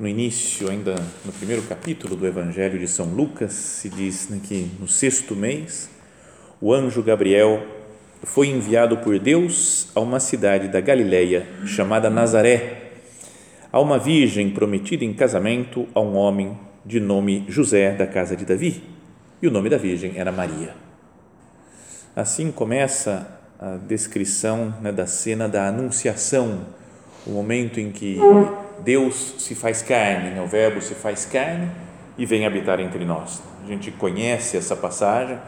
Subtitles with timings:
[0.00, 0.94] No início, ainda
[1.26, 5.90] no primeiro capítulo do Evangelho de São Lucas, se diz né, que no sexto mês,
[6.58, 7.62] o anjo Gabriel
[8.22, 12.92] foi enviado por Deus a uma cidade da Galileia chamada Nazaré,
[13.70, 18.46] a uma virgem prometida em casamento a um homem de nome José da casa de
[18.46, 18.82] Davi,
[19.42, 20.74] e o nome da virgem era Maria.
[22.16, 26.68] Assim começa a descrição né, da cena da Anunciação,
[27.26, 28.18] o momento em que
[28.84, 30.42] Deus se faz carne, né?
[30.42, 31.70] o Verbo se faz carne
[32.16, 33.42] e vem habitar entre nós.
[33.64, 35.38] A gente conhece essa passagem.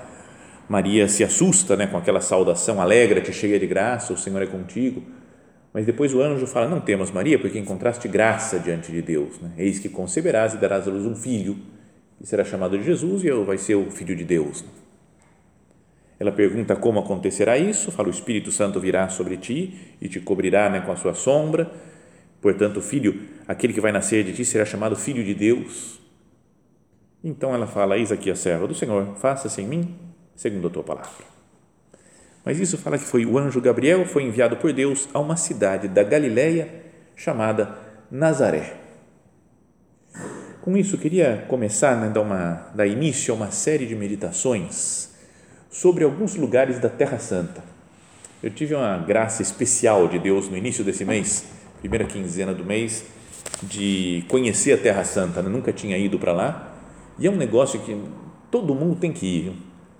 [0.69, 5.03] Maria se assusta né, com aquela saudação: Alegra-te, cheia de graça, o Senhor é contigo.
[5.72, 9.41] Mas depois o anjo fala: Não temas, Maria, porque encontraste graça diante de Deus.
[9.41, 9.50] Né?
[9.58, 11.56] Eis que conceberás e darás à luz um filho,
[12.19, 14.64] que será chamado de Jesus e vai ser o filho de Deus.
[16.19, 17.91] Ela pergunta como acontecerá isso.
[17.91, 21.70] Fala: O Espírito Santo virá sobre ti e te cobrirá né, com a sua sombra
[22.43, 26.01] Portanto, o filho, aquele que vai nascer de ti, será chamado filho de Deus.
[27.23, 29.97] Então ela fala: Eis aqui a serva do Senhor, faça-se em mim
[30.34, 31.33] segundo a tua palavra.
[32.44, 35.87] Mas isso fala que foi o anjo Gabriel foi enviado por Deus a uma cidade
[35.87, 36.69] da Galileia
[37.15, 37.78] chamada
[38.11, 38.78] Nazaré.
[40.61, 45.11] Com isso, queria começar, né, dar, uma, dar início a uma série de meditações
[45.71, 47.62] sobre alguns lugares da Terra Santa.
[48.43, 53.04] Eu tive uma graça especial de Deus no início desse mês primeira quinzena do mês,
[53.65, 55.43] de conhecer a Terra Santa.
[55.43, 55.50] Né?
[55.50, 56.72] Nunca tinha ido para lá.
[57.19, 58.00] E é um negócio que
[58.50, 59.53] todo mundo tem que ir.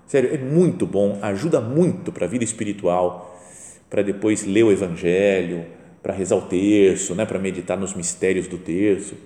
[0.07, 3.41] Sério, é muito bom, ajuda muito para a vida espiritual,
[3.91, 5.65] para depois ler o Evangelho,
[6.03, 7.27] para rezar o terço, né?
[7.27, 9.17] para meditar nos mistérios do terço.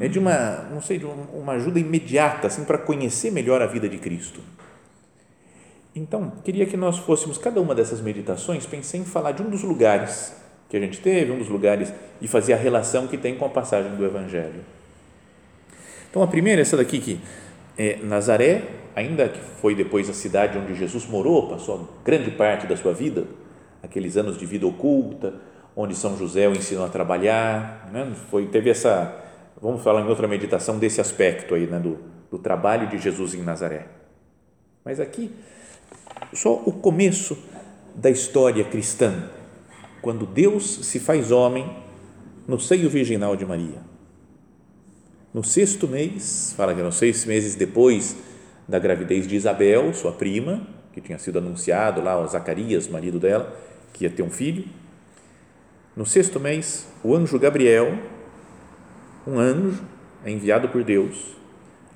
[0.00, 3.88] É de uma, não sei, de uma ajuda imediata, assim, para conhecer melhor a vida
[3.88, 4.40] de Cristo.
[5.94, 9.62] Então, queria que nós fôssemos, cada uma dessas meditações, pensei em falar de um dos
[9.62, 10.43] lugares
[10.74, 13.48] que a gente teve, um dos lugares, e fazer a relação que tem com a
[13.48, 14.64] passagem do Evangelho.
[16.10, 17.20] Então, a primeira é essa daqui que
[17.78, 18.62] é Nazaré,
[18.94, 23.24] ainda que foi depois a cidade onde Jesus morou, passou grande parte da sua vida,
[23.84, 25.34] aqueles anos de vida oculta,
[25.76, 28.12] onde São José o ensinou a trabalhar, né?
[28.28, 29.16] foi, teve essa,
[29.62, 31.78] vamos falar em outra meditação desse aspecto aí, né?
[31.78, 31.98] do,
[32.32, 33.86] do trabalho de Jesus em Nazaré.
[34.84, 35.30] Mas aqui,
[36.32, 37.38] só o começo
[37.94, 39.30] da história cristã,
[40.04, 41.66] quando Deus se faz homem
[42.46, 43.80] no seio virginal de Maria.
[45.32, 48.14] No sexto mês, fala que eram seis meses depois
[48.68, 50.60] da gravidez de Isabel, sua prima,
[50.92, 53.58] que tinha sido anunciado lá ao Zacarias, marido dela,
[53.94, 54.66] que ia ter um filho.
[55.96, 57.98] No sexto mês, o anjo Gabriel,
[59.26, 59.82] um anjo
[60.22, 61.34] é enviado por Deus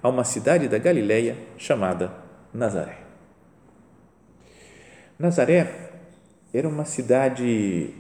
[0.03, 2.11] a uma cidade da Galileia chamada
[2.55, 3.01] Nazaré.
[5.19, 5.88] Nazaré
[6.53, 7.91] era uma cidade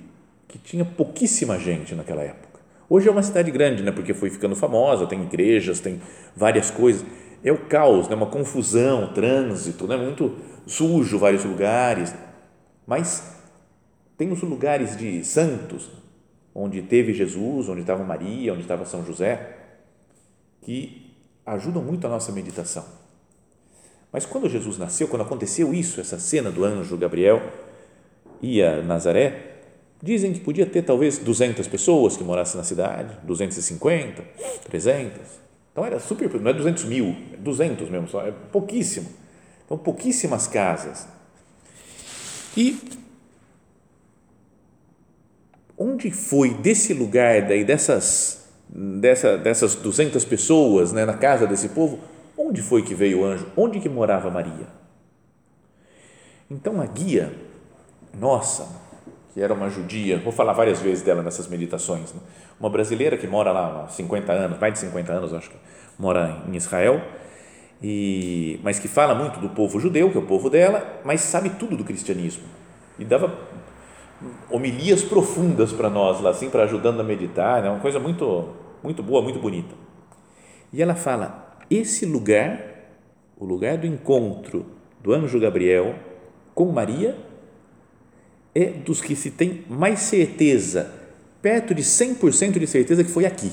[0.46, 2.60] que tinha pouquíssima gente naquela época.
[2.88, 3.92] Hoje é uma cidade grande, né?
[3.92, 6.00] Porque foi ficando famosa, tem igrejas, tem
[6.34, 7.04] várias coisas.
[7.44, 8.14] É o caos, né?
[8.14, 9.96] Uma confusão, trânsito, né?
[9.96, 10.36] Muito
[10.66, 12.14] sujo vários lugares.
[12.86, 13.36] Mas
[14.16, 15.90] tem os lugares de santos,
[16.54, 19.56] onde teve Jesus, onde estava Maria, onde estava São José,
[20.62, 22.84] que ajudam muito a nossa meditação.
[24.10, 27.42] Mas quando Jesus nasceu, quando aconteceu isso, essa cena do anjo Gabriel,
[28.42, 29.48] ia a Nazaré,
[30.02, 34.22] dizem que podia ter talvez 200 pessoas que morassem na cidade, 250,
[34.64, 35.20] 300.
[35.72, 39.08] Então era super, não é 200 mil, é 200 mesmo, só, é pouquíssimo.
[39.64, 41.06] Então, pouquíssimas casas.
[42.56, 42.78] E
[45.76, 52.00] onde foi desse lugar, daí dessas, dessa, dessas 200 pessoas, né, na casa desse povo,
[52.36, 53.46] onde foi que veio o anjo?
[53.56, 54.66] Onde que morava Maria?
[56.50, 57.30] Então, a guia
[58.14, 58.68] nossa,
[59.32, 62.20] que era uma judia, vou falar várias vezes dela nessas meditações, né?
[62.58, 65.56] uma brasileira que mora lá há 50 anos, mais de 50 anos, acho que
[65.98, 67.00] mora em Israel,
[67.82, 71.50] e, mas que fala muito do povo judeu, que é o povo dela, mas sabe
[71.50, 72.44] tudo do cristianismo.
[72.98, 73.32] E dava
[74.50, 77.70] homilias profundas para nós, lá assim, para ajudando a meditar, é né?
[77.70, 78.48] uma coisa muito,
[78.82, 79.74] muito boa, muito bonita.
[80.72, 82.60] E ela fala: esse lugar,
[83.36, 84.66] o lugar do encontro
[85.00, 85.94] do anjo Gabriel
[86.54, 87.16] com Maria,
[88.58, 90.92] é dos que se tem mais certeza,
[91.40, 93.52] perto de 100% de certeza que foi aqui.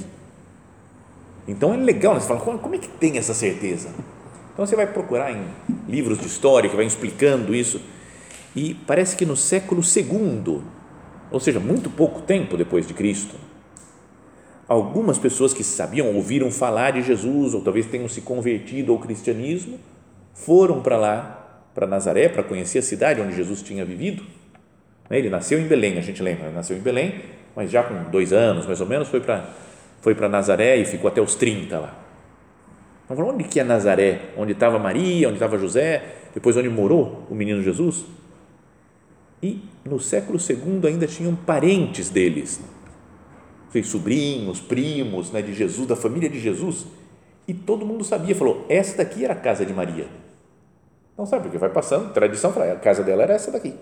[1.48, 2.20] Então é legal, né?
[2.20, 3.90] você fala, como é que tem essa certeza?
[4.52, 5.46] Então você vai procurar em
[5.88, 7.80] livros de história que vai explicando isso
[8.56, 10.62] e parece que no século II,
[11.30, 13.36] ou seja, muito pouco tempo depois de Cristo,
[14.68, 19.78] algumas pessoas que sabiam, ouviram falar de Jesus ou talvez tenham se convertido ao cristianismo,
[20.34, 24.24] foram para lá, para Nazaré, para conhecer a cidade onde Jesus tinha vivido.
[25.10, 27.22] Ele nasceu em Belém, a gente lembra, nasceu em Belém,
[27.56, 29.50] mas já com dois anos mais ou menos foi para
[30.02, 31.96] foi para Nazaré e ficou até os 30 lá.
[33.10, 34.22] Então, onde que é Nazaré?
[34.38, 38.06] Onde estava Maria, onde estava José, depois onde morou o menino Jesus?
[39.42, 42.62] E no século II ainda tinham parentes deles,
[43.84, 46.86] sobrinhos, primos né, de Jesus, da família de Jesus,
[47.48, 50.08] e todo mundo sabia, falou, essa daqui era a casa de Maria.
[51.18, 53.74] Não sabe, porque vai passando, tradição, a casa dela era essa daqui,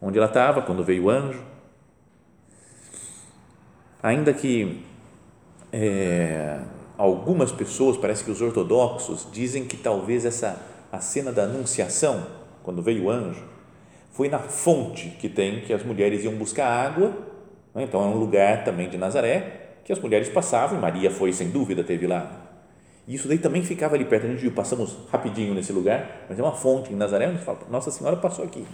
[0.00, 1.42] onde ela estava quando veio o anjo.
[4.02, 4.84] Ainda que
[5.72, 6.60] é,
[6.96, 10.58] algumas pessoas, parece que os ortodoxos, dizem que talvez essa
[10.92, 12.26] a cena da anunciação,
[12.62, 13.44] quando veio o anjo,
[14.12, 17.12] foi na fonte que tem que as mulheres iam buscar água,
[17.74, 17.82] né?
[17.82, 21.50] então é um lugar também de Nazaré que as mulheres passavam, e Maria foi sem
[21.50, 22.44] dúvida, teve lá.
[23.06, 26.42] Isso daí também ficava ali perto, a gente viu, passamos rapidinho nesse lugar, mas é
[26.42, 28.66] uma fonte em Nazaré, onde fala, Nossa Senhora passou aqui.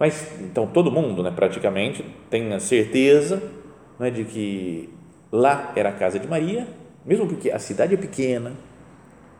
[0.00, 3.42] Mas, então, todo mundo, né, praticamente, tem a certeza
[3.98, 4.88] né, de que
[5.30, 6.66] lá era a casa de Maria,
[7.04, 8.54] mesmo porque a cidade é pequena,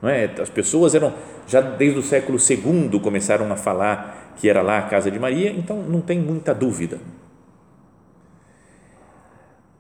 [0.03, 0.27] não é?
[0.39, 1.15] as pessoas eram,
[1.47, 5.51] já desde o século II começaram a falar que era lá a casa de Maria,
[5.51, 6.99] então não tem muita dúvida.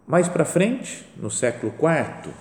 [0.06, 2.32] Mais para frente, no século IV,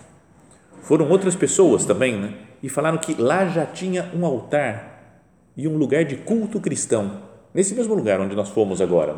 [0.82, 2.34] foram outras pessoas também, né?
[2.64, 5.24] E falaram que lá já tinha um altar
[5.58, 9.16] e um lugar de culto cristão, nesse mesmo lugar onde nós fomos agora,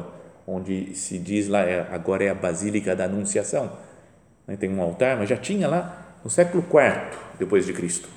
[0.48, 3.72] onde se diz lá, é, agora é a Basílica da Anunciação.
[4.48, 4.56] Né?
[4.56, 8.10] Tem um altar, mas já tinha lá no século IV depois de Cristo.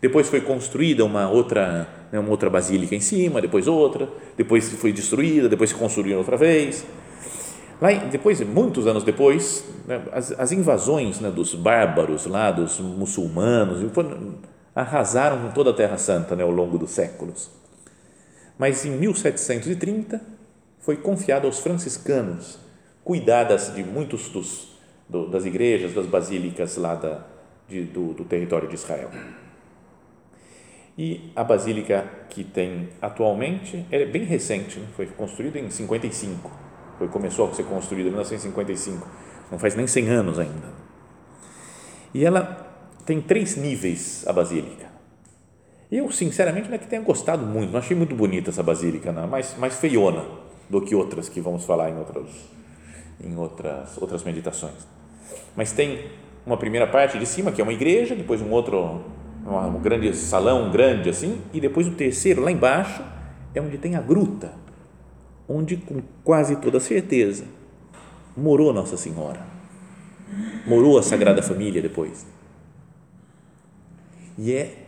[0.00, 4.06] Depois foi construída uma outra, né, uma outra basílica em cima, depois outra,
[4.36, 6.84] depois foi destruída, depois se construiu outra vez.
[7.80, 13.80] Lá, depois, muitos anos depois, né, as, as, invasões né, dos bárbaros lá, dos muçulmanos,
[14.74, 17.50] arrasaram toda a Terra Santa né, ao longo dos séculos.
[18.58, 20.20] Mas em 1730
[20.80, 22.58] foi confiado aos franciscanos
[23.02, 24.78] cuidar das, de muitos dos,
[25.08, 27.24] do, das igrejas, das basílicas lá da,
[27.68, 29.10] de, do, do território de Israel.
[30.96, 34.86] E a basílica que tem atualmente é bem recente, né?
[34.94, 36.50] foi construída em 55,
[36.98, 39.06] foi, começou a ser construída em 1955,
[39.50, 40.72] não faz nem 100 anos ainda.
[42.14, 42.64] E ela
[43.04, 44.93] tem três níveis, a basílica.
[45.94, 49.28] Eu, sinceramente, não é que tenha gostado muito, não achei muito bonita essa basílica, não,
[49.28, 50.24] mais, mais feiona
[50.68, 52.26] do que outras que vamos falar em outras,
[53.22, 54.88] em outras, outras meditações.
[55.54, 56.06] Mas tem
[56.44, 59.04] uma primeira parte de cima, que é uma igreja, depois um outro
[59.46, 63.04] um grande salão grande assim, e depois o terceiro lá embaixo
[63.54, 64.52] é onde tem a gruta,
[65.48, 67.44] onde com quase toda certeza
[68.36, 69.46] morou Nossa Senhora,
[70.66, 72.26] morou a Sagrada Família depois.
[74.36, 74.83] E é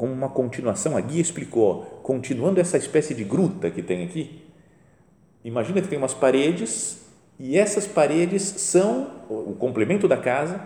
[0.00, 4.42] como uma continuação, a guia explicou, continuando essa espécie de gruta que tem aqui,
[5.44, 7.06] imagina que tem umas paredes
[7.38, 10.58] e essas paredes são o complemento da casa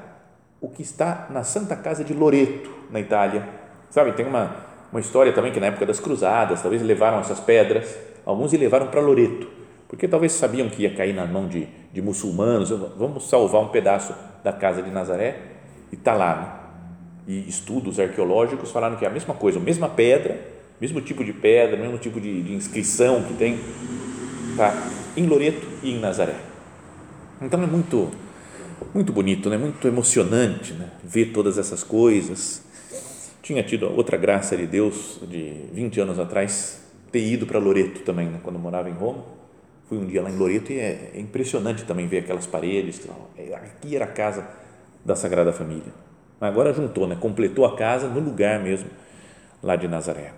[0.61, 3.45] o que está na Santa Casa de Loreto, na Itália.
[3.91, 4.55] Sabe, tem uma,
[4.93, 9.01] uma história também que na época das cruzadas, talvez levaram essas pedras, alguns levaram para
[9.01, 9.49] Loreto,
[9.89, 14.15] porque talvez sabiam que ia cair na mão de, de muçulmanos, vamos salvar um pedaço
[14.45, 15.41] da casa de Nazaré,
[15.91, 16.37] e está lá.
[16.37, 16.64] Né?
[17.27, 20.39] E estudos arqueológicos falaram que é a mesma coisa, a mesma pedra,
[20.81, 23.59] mesmo tipo de pedra, mesmo tipo de, de inscrição que tem,
[24.51, 24.75] está
[25.17, 26.37] em Loreto e em Nazaré.
[27.41, 28.11] Então é muito
[28.93, 29.57] muito bonito, né?
[29.57, 30.91] muito emocionante né?
[31.03, 32.63] ver todas essas coisas.
[33.43, 36.81] Tinha tido outra graça de Deus de 20 anos atrás,
[37.13, 38.41] ter ido para Loreto também, né?
[38.43, 39.25] quando morava em Roma.
[39.89, 43.01] Fui um dia lá em Loreto e é, é impressionante também ver aquelas paredes.
[43.37, 44.47] É, aqui era a casa
[45.05, 45.93] da Sagrada Família.
[46.41, 47.17] Agora juntou, né?
[47.19, 48.89] completou a casa no lugar mesmo,
[49.63, 50.33] lá de Nazaré.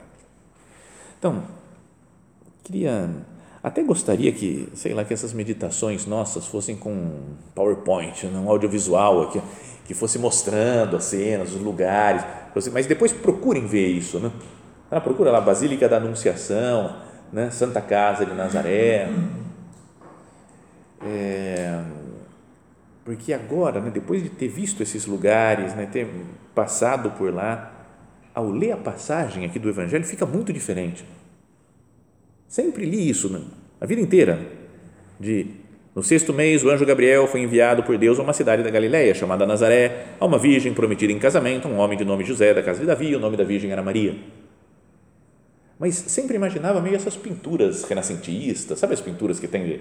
[1.18, 1.42] Então,
[2.62, 3.10] queria
[3.62, 9.42] Até gostaria que, sei lá, que essas meditações nossas fossem com PowerPoint, um audiovisual aqui,
[9.86, 12.24] que fosse mostrando as cenas, os lugares,
[12.72, 14.30] mas depois procurem ver isso, né?
[14.88, 16.94] Ah, procura lá Basílica da Anunciação,
[17.32, 17.50] né?
[17.50, 19.08] Santa Casa de Nazaré.
[21.04, 21.82] É,
[23.06, 26.08] porque agora, né, depois de ter visto esses lugares, né, ter
[26.52, 27.72] passado por lá,
[28.34, 31.04] ao ler a passagem aqui do Evangelho, fica muito diferente.
[32.48, 33.42] Sempre li isso, né,
[33.80, 34.44] a vida inteira.
[35.20, 35.46] De,
[35.94, 39.14] no sexto mês, o anjo Gabriel foi enviado por Deus a uma cidade da Galiléia
[39.14, 42.80] chamada Nazaré, a uma virgem prometida em casamento, um homem de nome José, da casa
[42.80, 44.16] de Davi, o nome da virgem era Maria.
[45.78, 49.80] Mas sempre imaginava meio essas pinturas renascentistas, sabe as pinturas que tem de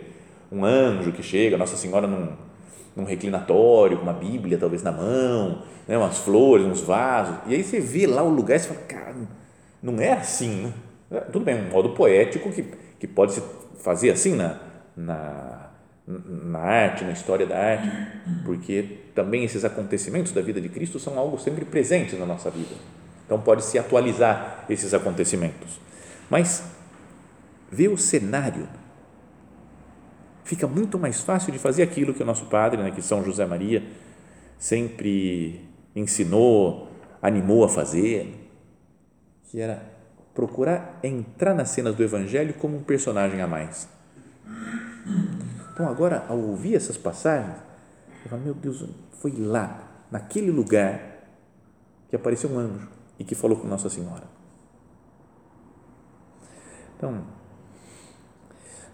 [0.51, 2.54] um anjo que chega, Nossa Senhora num
[2.95, 7.35] num reclinatório, com uma Bíblia talvez na mão, né, umas flores, uns vasos.
[7.47, 9.15] E aí você vê lá o lugar e você fala, cara,
[9.83, 10.63] não é assim.
[10.63, 10.73] Né?
[11.11, 12.63] É, tudo bem, um modo poético que,
[12.99, 13.43] que pode se
[13.83, 14.59] fazer assim na,
[14.95, 15.69] na,
[16.07, 17.91] na arte, na história da arte,
[18.45, 22.75] porque também esses acontecimentos da vida de Cristo são algo sempre presentes na nossa vida.
[23.25, 25.79] Então pode se atualizar esses acontecimentos.
[26.29, 26.63] Mas
[27.71, 28.67] ver o cenário
[30.45, 33.45] fica muito mais fácil de fazer aquilo que o nosso padre, né, que São José
[33.45, 33.83] Maria,
[34.57, 36.87] sempre ensinou,
[37.21, 38.47] animou a fazer,
[39.45, 39.83] que era
[40.33, 43.89] procurar entrar nas cenas do Evangelho como um personagem a mais.
[45.73, 47.57] Então, agora, ao ouvir essas passagens,
[48.23, 48.85] eu falo, meu Deus,
[49.19, 51.01] foi lá, naquele lugar,
[52.07, 52.87] que apareceu um anjo
[53.17, 54.23] e que falou com Nossa Senhora.
[56.95, 57.23] Então,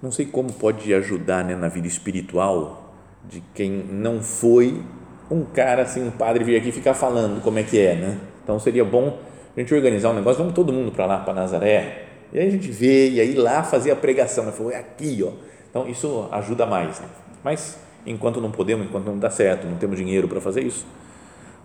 [0.01, 2.93] não sei como pode ajudar né, na vida espiritual
[3.29, 4.81] de quem não foi
[5.29, 8.19] um cara assim, um padre vir aqui ficar falando como é que é, né?
[8.43, 9.19] Então seria bom
[9.55, 12.49] a gente organizar um negócio, vamos todo mundo para lá, para Nazaré, e aí a
[12.49, 14.51] gente vê, e aí lá fazer a pregação, né?
[14.51, 15.31] Falou, é aqui, ó.
[15.69, 17.07] Então isso ajuda mais, né?
[17.43, 20.85] Mas enquanto não podemos, enquanto não dá certo, não temos dinheiro para fazer isso,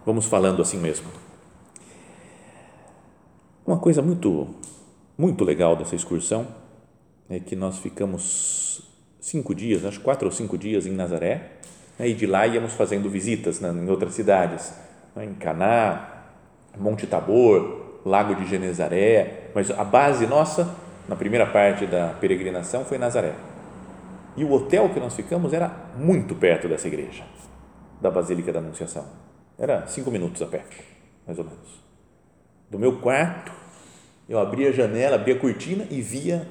[0.05, 1.07] vamos falando assim mesmo.
[3.67, 4.47] Uma coisa muito,
[5.19, 6.47] muito legal dessa excursão
[7.29, 8.83] é que nós ficamos
[9.21, 11.51] cinco dias, acho quatro ou cinco dias em Nazaré,
[11.99, 14.73] né, e de lá íamos fazendo visitas né, em outras cidades,
[15.15, 16.25] né, em Caná,
[16.79, 20.75] Monte Tabor, Lago de Genezaré, mas a base nossa,
[21.09, 23.35] na primeira parte da peregrinação, foi Nazaré.
[24.37, 27.25] E o hotel que nós ficamos era muito perto dessa igreja,
[28.01, 29.05] da Basílica da Anunciação.
[29.59, 30.65] Era cinco minutos a pé,
[31.27, 31.83] mais ou menos.
[32.71, 33.51] Do meu quarto,
[34.29, 36.47] eu abria a janela, abria a cortina e via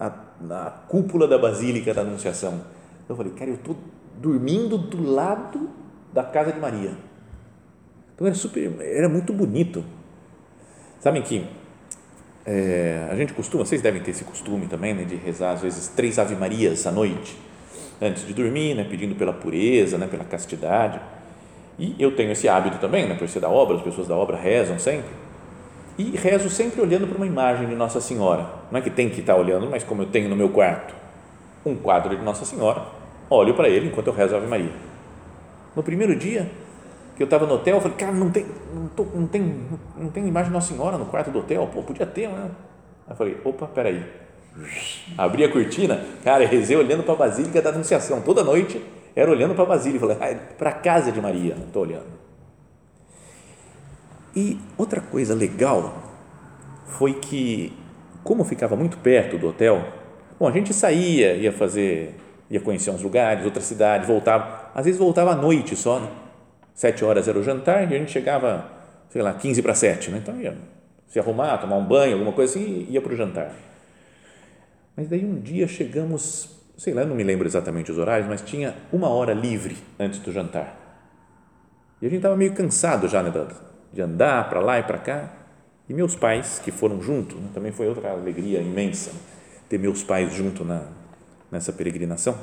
[0.00, 2.62] a, na cúpula da Basílica da Anunciação.
[3.06, 3.76] Eu falei, cara, eu estou
[4.18, 5.68] dormindo do lado
[6.12, 6.92] da casa de Maria.
[8.14, 9.84] Então era super, era muito bonito.
[10.98, 11.46] Sabem que
[12.46, 15.88] é, a gente costuma, vocês devem ter esse costume também, né, de rezar às vezes
[15.88, 17.38] três Ave Marias à noite,
[18.00, 21.00] antes de dormir, né, pedindo pela pureza, né, pela castidade.
[21.78, 24.36] E eu tenho esse hábito também, né, por ser da obra, as pessoas da obra
[24.36, 25.29] rezam sempre
[26.00, 28.46] e rezo sempre olhando para uma imagem de Nossa Senhora.
[28.70, 30.94] Não é que tem que estar olhando, mas como eu tenho no meu quarto
[31.64, 32.82] um quadro de Nossa Senhora,
[33.28, 34.72] olho para ele enquanto eu rezo a Ave Maria.
[35.76, 36.50] No primeiro dia
[37.14, 39.60] que eu estava no hotel, eu falei, cara, não tem, não, tô, não tem,
[39.94, 41.68] não tem imagem de Nossa Senhora no quarto do hotel.
[41.70, 42.50] Pô, podia ter, né?
[43.06, 44.02] Aí falei, opa, peraí.
[45.18, 48.22] Abri a cortina, cara, rezei olhando para a Basílica da Anunciação.
[48.22, 48.82] Toda noite
[49.14, 50.00] era olhando para a Basílica.
[50.06, 52.29] Falei, para a casa de Maria, não estou olhando.
[54.34, 56.02] E outra coisa legal
[56.86, 57.72] foi que,
[58.22, 59.84] como ficava muito perto do hotel,
[60.38, 62.14] bom, a gente saía, ia fazer,
[62.48, 66.08] ia conhecer uns lugares, outras cidades, voltava, às vezes voltava à noite só, né?
[66.74, 68.70] sete horas era o jantar e a gente chegava,
[69.10, 70.18] sei lá, 15 para sete, né?
[70.22, 70.56] então ia
[71.08, 73.52] se arrumar, tomar um banho, alguma coisa assim e ia para o jantar.
[74.96, 78.74] Mas daí um dia chegamos, sei lá, não me lembro exatamente os horários, mas tinha
[78.92, 80.76] uma hora livre antes do jantar.
[82.00, 83.30] E a gente estava meio cansado já, né,
[83.92, 85.30] de andar para lá e para cá.
[85.88, 89.10] E meus pais, que foram junto, né, também foi outra alegria imensa
[89.68, 90.86] ter meus pais junto na,
[91.50, 92.36] nessa peregrinação.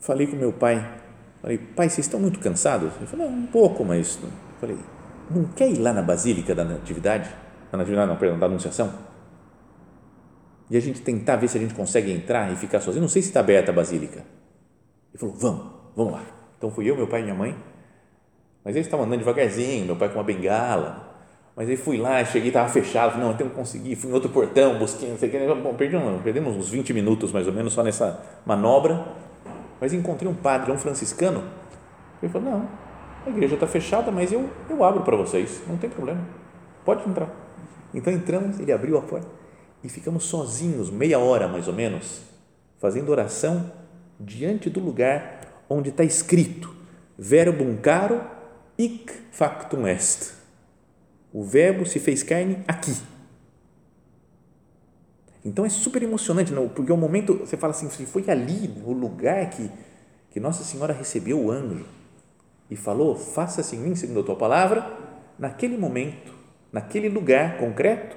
[0.00, 0.84] Falei com meu pai,
[1.40, 2.92] falei, pai, vocês estão muito cansados?
[2.96, 4.18] Ele falou, um pouco, mas.
[4.60, 4.76] Falei,
[5.30, 7.30] não quer ir lá na Basílica da Natividade?
[7.70, 8.92] Na Natividade, não, perdão, da Anunciação?
[10.68, 13.02] E a gente tentar ver se a gente consegue entrar e ficar sozinho.
[13.02, 14.24] Não sei se está aberta a Basílica.
[15.12, 16.24] Ele falou, vamos, vamos lá.
[16.56, 17.56] Então fui eu, meu pai e minha mãe
[18.64, 21.08] mas eles estavam andando devagarzinho, meu pai com uma bengala.
[21.56, 23.96] Mas aí fui lá, cheguei, estava fechado, falei, não, tenho que conseguir.
[23.96, 25.54] Fui em outro portão, busquei, não sei o que.
[25.62, 29.04] Bom, perdemos, perdemos uns 20 minutos mais ou menos só nessa manobra.
[29.80, 31.42] Mas encontrei um padre, um franciscano.
[32.22, 32.68] Ele falou, não,
[33.26, 36.20] a igreja está fechada, mas eu, eu abro para vocês, não tem problema.
[36.84, 37.28] Pode entrar.
[37.92, 39.26] Então entramos, ele abriu a porta
[39.82, 42.22] e ficamos sozinhos, meia hora mais ou menos,
[42.78, 43.72] fazendo oração
[44.18, 46.74] diante do lugar onde está escrito
[47.18, 48.20] verbum caro
[48.80, 50.34] hic factum est.
[51.32, 52.96] O verbo se fez carne aqui.
[55.44, 56.68] Então é super emocionante, não?
[56.68, 59.70] porque o momento, você fala assim, foi ali o lugar que,
[60.30, 61.86] que Nossa Senhora recebeu o anjo
[62.70, 64.98] e falou: Faça-se em mim segundo a tua palavra.
[65.38, 66.34] Naquele momento,
[66.70, 68.16] naquele lugar concreto,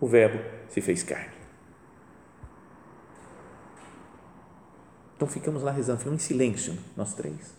[0.00, 1.40] o Verbo se fez carne.
[5.14, 7.54] Então ficamos lá rezando, ficamos em silêncio, nós três,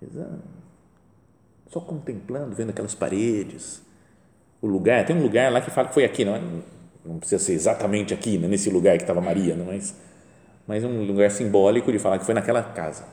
[0.00, 0.42] rezando,
[1.68, 3.82] só contemplando, vendo aquelas paredes,
[4.60, 5.06] o lugar.
[5.06, 6.42] Tem um lugar lá que fala que foi aqui, não é?
[7.04, 9.94] Não precisa ser exatamente aqui, né, nesse lugar que estava Maria, não, mas,
[10.66, 13.04] mas um lugar simbólico de falar que foi naquela casa.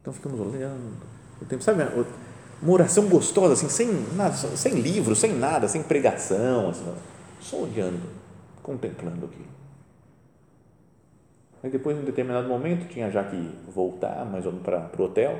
[0.00, 0.96] Então ficamos olhando,
[1.40, 1.82] o tempo, sabe?
[2.62, 6.94] Uma oração gostosa, assim, sem nada, sem livro, sem nada, sem pregação, assim,
[7.40, 8.08] só olhando,
[8.62, 9.44] contemplando aqui.
[11.62, 15.02] Aí depois, em um determinado momento, tinha já que voltar mais ou menos para o
[15.02, 15.38] hotel.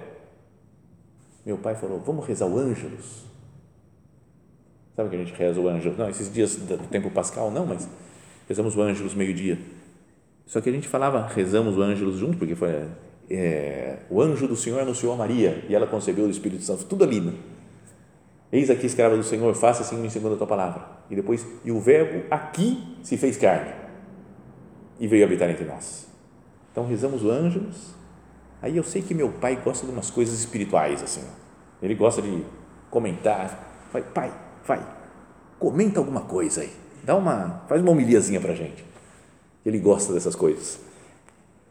[1.47, 3.25] Meu pai falou: Vamos rezar o Ângelus.
[4.97, 5.97] Sabe que a gente reza o Ângelus?
[5.97, 7.88] Não, esses dias do tempo pascal, não, mas
[8.49, 9.59] rezamos o Ângelus meio-dia.
[10.47, 12.88] Só que a gente falava, rezamos o Ângelus junto, porque foi
[13.29, 17.05] é, o anjo do Senhor anunciou a Maria e ela concebeu o Espírito Santo, tudo
[17.05, 17.21] ali.
[17.21, 17.35] Né?
[18.53, 20.85] Eis aqui, escrava do Senhor, faça assim segundo a tua palavra.
[21.11, 23.73] E depois, e o Verbo aqui se fez carne
[24.99, 26.07] e veio habitar entre nós.
[26.73, 27.96] Então rezamos o Ângelus.
[28.66, 31.23] Aí eu sei que meu pai gosta de umas coisas espirituais assim.
[31.80, 32.44] Ele gosta de
[32.90, 33.88] comentar.
[33.92, 34.32] Vai, pai,
[34.66, 34.85] vai,
[35.58, 36.73] comenta alguma coisa aí.
[37.04, 38.85] Dá uma, faz uma homiliazinha para gente.
[39.64, 40.80] Ele gosta dessas coisas.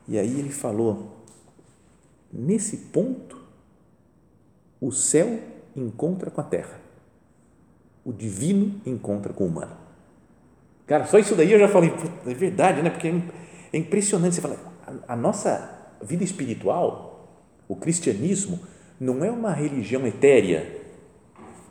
[0.08, 1.16] E aí ele falou
[2.38, 3.42] Nesse ponto,
[4.82, 5.40] o céu
[5.74, 6.82] encontra com a terra,
[8.04, 9.78] o divino encontra com o humano.
[10.86, 11.94] Cara, só isso daí eu já falei,
[12.28, 12.90] é verdade, né?
[12.90, 13.08] Porque
[13.72, 14.36] é impressionante.
[14.36, 17.30] Você fala, a, a nossa vida espiritual,
[17.68, 18.60] o cristianismo,
[19.00, 20.84] não é uma religião etérea.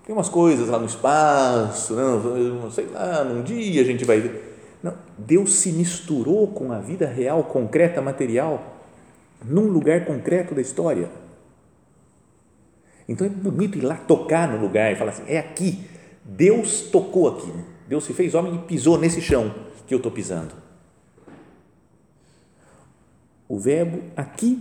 [0.07, 4.79] Tem umas coisas lá no espaço, não, sei lá, num dia a gente vai ver.
[4.83, 8.75] Não, Deus se misturou com a vida real, concreta, material
[9.45, 11.11] num lugar concreto da história.
[13.09, 15.87] Então é bonito ir lá tocar no lugar e falar assim: é aqui.
[16.25, 17.53] Deus tocou aqui.
[17.87, 19.55] Deus se fez homem e pisou nesse chão
[19.87, 20.64] que eu estou pisando.
[23.55, 24.61] O Verbo aqui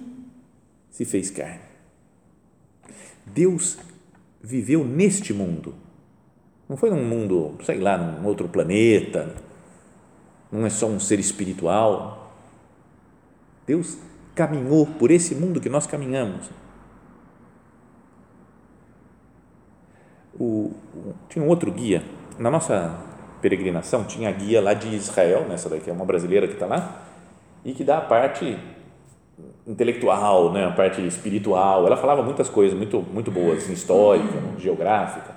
[0.91, 1.63] se fez carne.
[3.25, 3.79] Deus
[4.39, 5.73] viveu neste mundo.
[6.69, 9.35] Não foi num mundo, sei lá, num outro planeta.
[10.51, 12.35] Não é só um ser espiritual.
[13.65, 13.97] Deus
[14.35, 16.51] caminhou por esse mundo que nós caminhamos.
[20.39, 20.71] O,
[21.29, 22.03] tinha um outro guia,
[22.37, 22.95] na nossa
[23.41, 27.07] peregrinação, tinha a guia lá de Israel, nessa daqui é uma brasileira que está lá,
[27.65, 28.55] e que dá a parte
[29.65, 31.85] intelectual, né, a parte espiritual.
[31.85, 35.33] Ela falava muitas coisas muito, muito boas, assim, histórica, geográfica.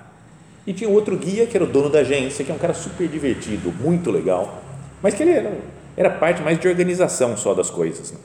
[0.65, 3.07] E tinha outro guia que era o dono da agência, que é um cara super
[3.07, 4.61] divertido, muito legal,
[5.01, 5.57] mas que ele era,
[5.95, 8.11] era parte mais de organização só das coisas.
[8.11, 8.19] Né?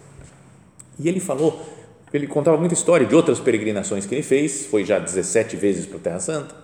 [0.98, 1.64] E ele falou,
[2.12, 5.98] ele contava muita história de outras peregrinações que ele fez, foi já 17 vezes para
[5.98, 6.54] a Terra Santa.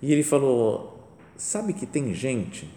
[0.00, 2.68] E ele falou: sabe que tem gente,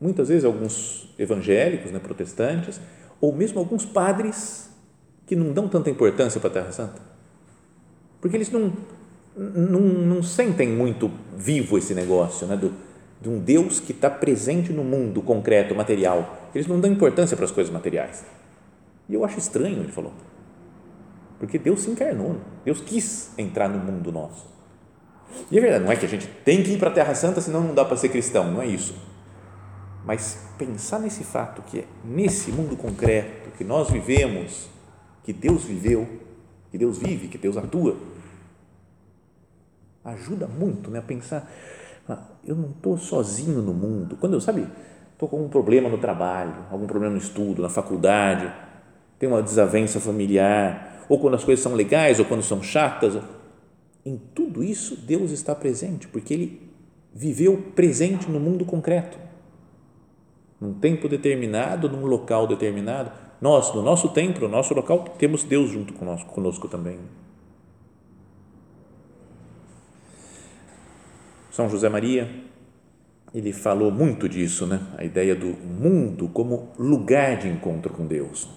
[0.00, 2.80] muitas vezes alguns evangélicos, né, protestantes,
[3.20, 4.70] ou mesmo alguns padres
[5.26, 7.00] que não dão tanta importância para a Terra Santa,
[8.20, 8.72] porque eles não,
[9.36, 12.72] não, não sentem muito vivo esse negócio né, do,
[13.20, 16.48] de um Deus que está presente no mundo concreto, material.
[16.54, 18.24] Eles não dão importância para as coisas materiais.
[19.08, 20.12] E eu acho estranho, ele falou.
[21.38, 24.46] Porque Deus se encarnou, Deus quis entrar no mundo nosso.
[25.50, 27.40] E é verdade, não é que a gente tem que ir para a Terra Santa,
[27.40, 28.94] senão não dá para ser cristão, não é isso.
[30.06, 34.68] Mas pensar nesse fato que é nesse mundo concreto que nós vivemos,
[35.24, 36.06] que Deus viveu,
[36.70, 37.96] que Deus vive, que Deus atua,
[40.04, 41.50] ajuda muito né, a pensar,
[42.08, 44.16] ah, eu não estou sozinho no mundo.
[44.16, 44.68] Quando eu, sabe,
[45.12, 48.52] estou com um problema no trabalho, algum problema no estudo, na faculdade,
[49.18, 53.20] tem uma desavença familiar, ou quando as coisas são legais, ou quando são chatas.
[54.04, 56.70] Em tudo isso, Deus está presente, porque Ele
[57.12, 59.18] viveu presente no mundo concreto,
[60.60, 63.10] num tempo determinado, num local determinado.
[63.40, 66.98] Nós, no nosso tempo, no nosso local, temos Deus junto conosco, conosco também.
[71.50, 72.28] São José Maria,
[73.34, 74.80] ele falou muito disso, né?
[74.96, 78.48] A ideia do mundo como lugar de encontro com Deus.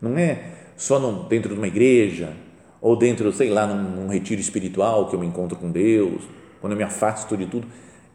[0.00, 2.32] Não é só num, dentro de uma igreja
[2.80, 6.24] ou dentro, sei lá, num, num retiro espiritual que eu me encontro com Deus.
[6.60, 7.68] quando eu me afasto de tudo,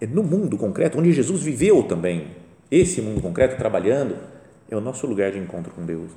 [0.06, 2.28] no mundo concreto, onde Jesus viveu também.
[2.70, 4.18] Esse mundo concreto, trabalhando,
[4.70, 6.12] é o nosso lugar de encontro com Deus.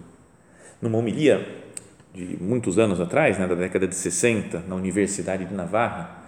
[0.82, 1.46] Numa homilia
[2.12, 6.24] de muitos anos atrás, né, da década de 60, na Universidade de Navarra,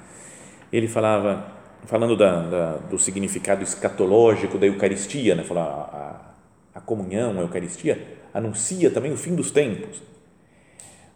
[0.72, 1.46] ele falava,
[1.86, 8.00] falando da, da, do significado escatológico da Eucaristia, né, falar a, a comunhão, a Eucaristia,
[8.32, 10.11] anuncia também o fim dos tempos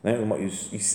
[0.06, 0.36] né, uma,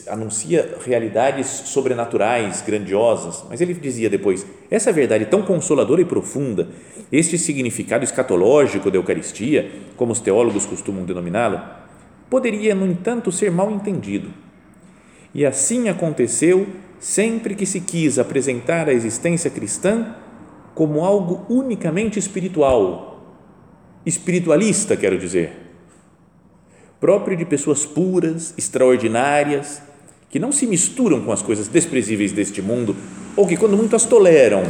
[0.08, 6.70] anuncia realidades sobrenaturais, grandiosas, mas ele dizia depois: essa verdade tão consoladora e profunda,
[7.12, 11.60] este significado escatológico da Eucaristia, como os teólogos costumam denominá-lo,
[12.30, 14.30] poderia, no entanto, ser mal entendido.
[15.36, 16.66] E assim aconteceu
[16.98, 20.16] sempre que se quis apresentar a existência cristã
[20.74, 23.26] como algo unicamente espiritual,
[24.06, 25.61] espiritualista, quero dizer
[27.02, 29.82] próprio de pessoas puras, extraordinárias,
[30.30, 32.96] que não se misturam com as coisas desprezíveis deste mundo
[33.36, 34.64] ou que, quando muito, as toleram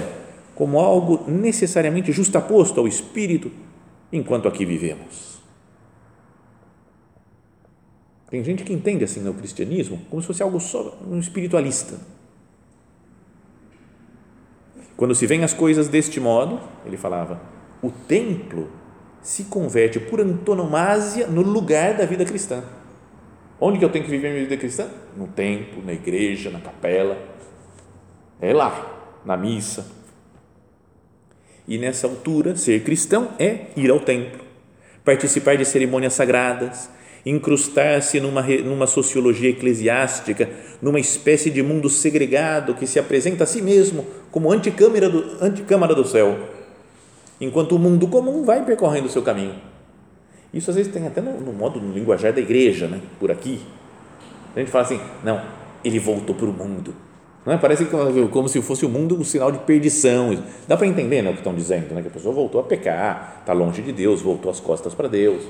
[0.55, 3.51] como algo necessariamente justaposto ao espírito
[4.11, 5.39] enquanto aqui vivemos.
[8.29, 11.99] Tem gente que entende assim no cristianismo como se fosse algo só um espiritualista.
[14.95, 17.41] Quando se vêem as coisas deste modo, ele falava,
[17.81, 18.69] o templo
[19.21, 22.63] se converte por antonomasia no lugar da vida cristã.
[23.59, 24.87] Onde que eu tenho que viver minha vida cristã?
[25.15, 27.17] No templo, na igreja, na capela.
[28.41, 29.85] É lá, na missa.
[31.67, 34.41] E nessa altura, ser cristão é ir ao templo,
[35.05, 36.89] participar de cerimônias sagradas,
[37.23, 40.49] incrustar-se numa, numa sociologia eclesiástica,
[40.81, 45.93] numa espécie de mundo segregado que se apresenta a si mesmo como anticâmara do, anticâmara
[45.93, 46.60] do céu
[47.41, 49.55] enquanto o mundo comum vai percorrendo o seu caminho.
[50.53, 53.01] Isso às vezes tem até no, no modo, no linguajar da igreja, né?
[53.19, 53.59] por aqui.
[54.55, 55.41] A gente fala assim, não,
[55.83, 56.93] ele voltou para o mundo.
[57.45, 57.57] Não é?
[57.57, 60.43] Parece como, se fosse o mundo um sinal de perdição.
[60.67, 62.01] Dá para entender né, o que estão dizendo, né?
[62.01, 65.43] que a pessoa voltou a pecar, está longe de Deus, voltou as costas para Deus.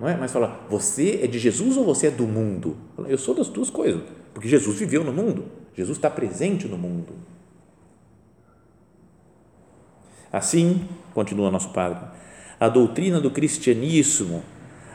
[0.00, 0.16] Não é?
[0.16, 2.76] Mas fala, você é de Jesus ou você é do mundo?
[3.06, 4.02] Eu sou das duas coisas,
[4.32, 7.12] porque Jesus viveu no mundo, Jesus está presente no mundo.
[10.32, 12.00] Assim, continua nosso Padre,
[12.58, 14.42] a doutrina do cristianismo,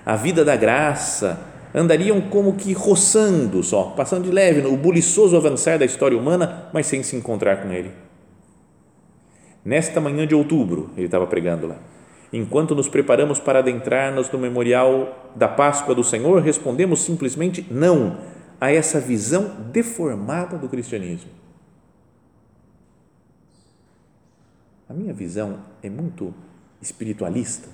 [0.05, 1.39] a vida da graça,
[1.73, 6.87] andariam como que roçando só, passando de leve no buliçoso avançar da história humana, mas
[6.87, 7.91] sem se encontrar com ele.
[9.63, 11.77] Nesta manhã de outubro, ele estava pregando lá,
[12.33, 18.17] enquanto nos preparamos para adentrar-nos no memorial da Páscoa do Senhor, respondemos simplesmente não
[18.59, 21.40] a essa visão deformada do cristianismo
[24.91, 26.33] A minha visão é muito
[26.81, 27.69] espiritualista.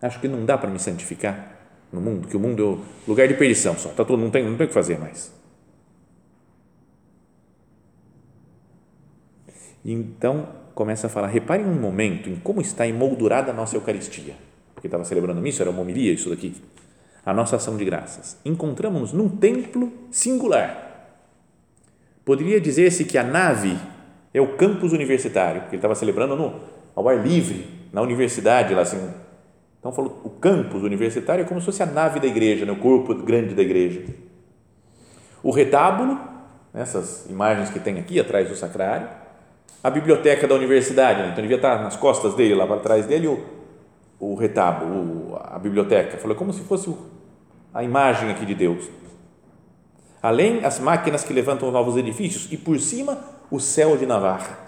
[0.00, 1.54] Acho que não dá para me santificar
[1.92, 3.90] no mundo, que o mundo é o lugar de perdição só.
[3.90, 5.30] Tá todo, não tem, não tem o que fazer mais.
[9.84, 14.34] Então começa a falar, reparem um momento em como está emoldurada a nossa Eucaristia,
[14.74, 16.54] porque estava celebrando missa, era uma homilia isso daqui,
[17.22, 18.38] a nossa ação de graças.
[18.46, 21.18] Encontramos-nos num templo singular.
[22.24, 23.78] Poderia dizer-se que a nave
[24.32, 26.60] é o campus universitário, porque ele estava celebrando no,
[26.94, 29.12] ao ar livre, na universidade, lá assim.
[29.78, 32.76] Então, falou, o campus universitário é como se fosse a nave da igreja, né, o
[32.76, 34.04] corpo grande da igreja.
[35.42, 36.20] O retábulo,
[36.74, 39.08] essas imagens que tem aqui atrás do sacrário,
[39.82, 41.28] a biblioteca da universidade, né?
[41.30, 43.42] então devia estar nas costas dele, lá para trás dele, o,
[44.18, 46.18] o retábulo, a biblioteca.
[46.18, 46.94] Falou como se fosse
[47.72, 48.84] a imagem aqui de Deus.
[50.22, 53.18] Além as máquinas que levantam novos edifícios e por cima
[53.50, 54.58] o céu de Navarra.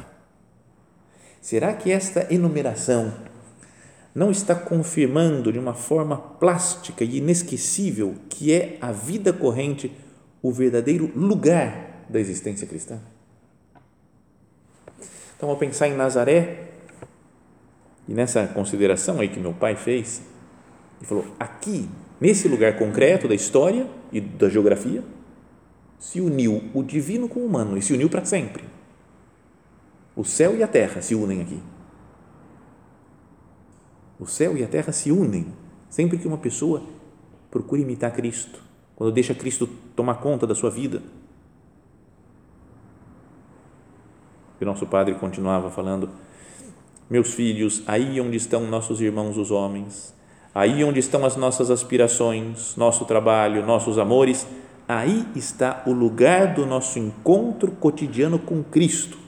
[1.40, 3.12] Será que esta enumeração
[4.14, 9.92] não está confirmando de uma forma plástica e inesquecível que é a vida corrente
[10.42, 12.98] o verdadeiro lugar da existência cristã?
[15.36, 16.68] Então, ao pensar em Nazaré,
[18.06, 20.22] e nessa consideração aí que meu pai fez,
[20.98, 21.88] ele falou: aqui,
[22.20, 25.02] nesse lugar concreto da história e da geografia,
[25.98, 28.71] se uniu o divino com o humano e se uniu para sempre.
[30.14, 31.60] O céu e a terra se unem aqui.
[34.20, 35.46] O céu e a terra se unem
[35.88, 36.82] sempre que uma pessoa
[37.50, 38.60] procura imitar Cristo,
[38.94, 41.02] quando deixa Cristo tomar conta da sua vida.
[44.60, 46.10] E nosso padre continuava falando:
[47.10, 50.14] Meus filhos, aí onde estão nossos irmãos os homens,
[50.54, 54.46] aí onde estão as nossas aspirações, nosso trabalho, nossos amores,
[54.86, 59.21] aí está o lugar do nosso encontro cotidiano com Cristo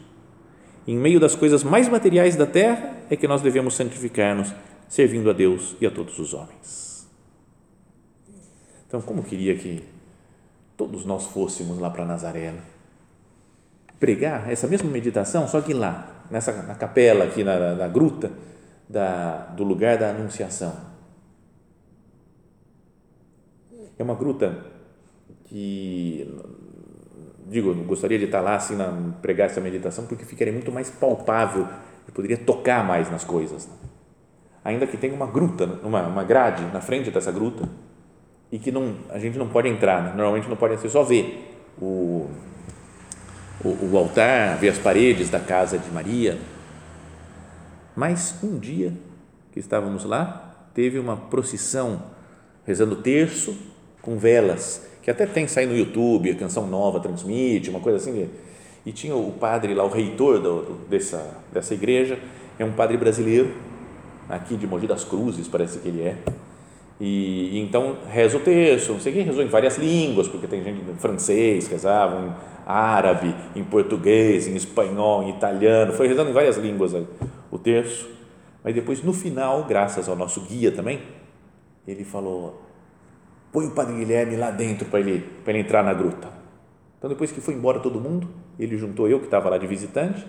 [0.87, 4.53] em meio das coisas mais materiais da terra, é que nós devemos santificar-nos,
[4.89, 7.09] servindo a Deus e a todos os homens.
[8.87, 9.83] Então, como queria que
[10.77, 12.53] todos nós fôssemos lá para Nazaré?
[12.53, 12.61] Né?
[14.05, 18.31] pregar essa mesma meditação, só que lá, nessa, na capela, aqui na, na gruta
[18.87, 20.75] da, do lugar da Anunciação.
[23.99, 24.63] É uma gruta
[25.45, 26.29] que,
[27.47, 31.69] digo, gostaria de estar lá assim, na, pregar essa meditação, porque ficaria muito mais palpável,
[32.07, 33.69] eu poderia tocar mais nas coisas.
[34.65, 37.69] Ainda que tenha uma gruta, uma, uma grade na frente dessa gruta,
[38.51, 40.13] e que não, a gente não pode entrar, né?
[40.15, 42.31] normalmente não pode, ser só ver o,
[43.65, 46.39] o, o altar, ver as paredes da casa de Maria.
[47.97, 48.93] Mas um dia
[49.53, 52.03] que estávamos lá, teve uma procissão
[52.67, 53.57] rezando terço
[54.01, 58.27] com velas, que até tem sair no YouTube, a canção nova transmite, uma coisa assim.
[58.87, 62.19] E tinha o padre lá, o reitor do, do, dessa, dessa igreja,
[62.59, 63.53] é um padre brasileiro,
[64.31, 66.17] aqui de Mogi das Cruzes, parece que ele é.
[66.99, 70.65] E, e então reza o terço, não sei quem rezou em várias línguas, porque tem
[70.65, 72.33] gente em francês, rezavam em
[72.67, 76.95] árabe, em português, em espanhol, em italiano, foi rezando em várias línguas
[77.51, 78.09] o terço.
[78.63, 81.03] Mas depois, no final, graças ao nosso guia também,
[81.87, 82.64] ele falou:
[83.55, 86.29] põe o Padre Guilherme lá dentro para ele, ele entrar na gruta.
[86.99, 90.27] Então, depois que foi embora todo mundo, ele juntou eu, que estava lá de visitante,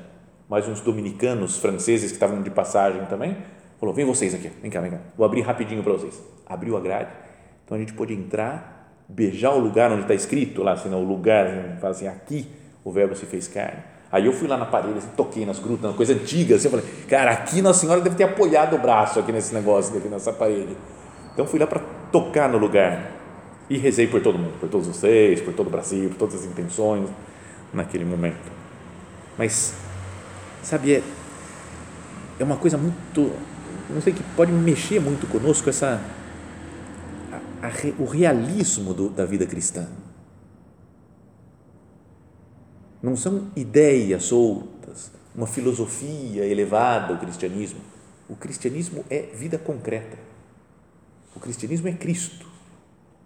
[0.47, 3.35] mais uns dominicanos franceses que estavam de passagem também,
[3.79, 6.21] falou: vem vocês aqui, vem cá, vem cá, vou abrir rapidinho para vocês.
[6.45, 7.09] Abriu a grade,
[7.65, 11.47] então a gente pôde entrar, beijar o lugar onde está escrito lá, assim, o lugar,
[11.81, 12.47] fala assim, aqui
[12.83, 15.95] o Verbo se fez carne Aí eu fui lá na parede, assim, toquei nas grutas,
[15.95, 19.31] coisa antiga, assim, eu falei, cara, aqui Nossa Senhora deve ter apoiado o braço aqui
[19.31, 20.77] nesse negócio, aqui nessa parede.
[21.33, 23.14] Então fui lá para tocar no lugar
[23.69, 26.45] e rezei por todo mundo, por todos vocês, por todo o Brasil, por todas as
[26.45, 27.09] intenções
[27.73, 28.51] naquele momento.
[29.37, 29.73] Mas,
[30.63, 31.03] sabe, é,
[32.39, 33.31] é uma coisa muito,
[33.89, 36.01] não sei, que pode mexer muito conosco, essa,
[37.31, 39.87] a, a, o realismo do, da vida cristã
[43.05, 47.79] não são ideias soltas, uma filosofia elevada o cristianismo.
[48.27, 50.17] O cristianismo é vida concreta.
[51.35, 52.44] O cristianismo é Cristo,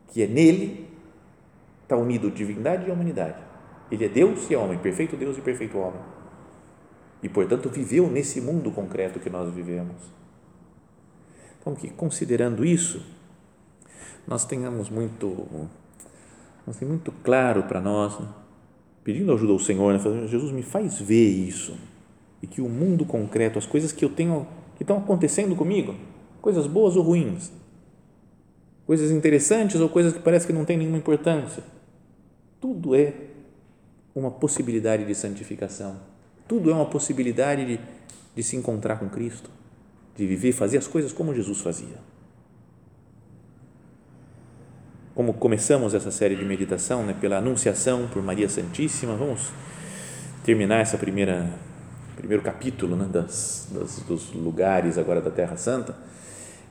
[0.10, 0.88] que é nele
[1.84, 3.42] está unido divindade e humanidade.
[3.92, 6.00] Ele é Deus e é homem, perfeito Deus e perfeito homem.
[7.24, 9.96] E, portanto, viveu nesse mundo concreto que nós vivemos.
[11.60, 13.06] Então, que considerando isso,
[14.28, 15.28] nós tenhamos muito,
[16.66, 18.28] nós tenhamos muito claro para nós né,
[19.04, 20.00] pedindo ajuda ao Senhor, né?
[20.00, 21.76] Falando, Jesus me faz ver isso
[22.42, 25.96] e que o mundo concreto, as coisas que eu tenho, que estão acontecendo comigo,
[26.42, 27.52] coisas boas ou ruins,
[28.90, 31.62] coisas interessantes ou coisas que parece que não têm nenhuma importância,
[32.60, 33.14] tudo é
[34.16, 36.00] uma possibilidade de santificação,
[36.48, 37.80] tudo é uma possibilidade de,
[38.36, 39.52] de se encontrar com Cristo,
[40.18, 42.10] de viver, fazer as coisas como Jesus fazia
[45.14, 49.52] como começamos essa série de meditação, né, pela Anunciação por Maria Santíssima, vamos
[50.44, 51.54] terminar essa primeira
[52.16, 55.94] primeiro capítulo né, das, das, dos lugares agora da Terra Santa,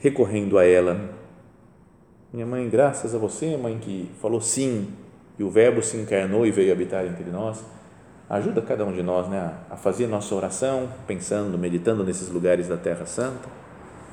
[0.00, 1.27] recorrendo a ela.
[2.30, 4.92] Minha mãe, graças a você, mãe, que falou sim
[5.38, 7.64] e o Verbo se encarnou e veio habitar entre nós.
[8.28, 12.76] Ajuda cada um de nós né, a fazer nossa oração, pensando, meditando nesses lugares da
[12.76, 13.48] Terra Santa,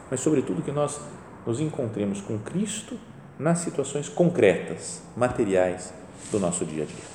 [0.10, 0.98] mas, sobretudo, que nós
[1.46, 2.98] nos encontremos com Cristo
[3.38, 5.94] nas situações concretas, materiais
[6.32, 7.15] do nosso dia a dia.